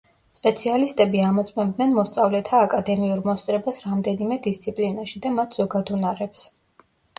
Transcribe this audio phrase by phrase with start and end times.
[0.37, 6.45] სპეციალისტები ამოწმებდნენ მოსწავლეთა აკადემიურ მოსწრებას რამდენიმე დისციპლინაში და მათ ზოგად უნარებს.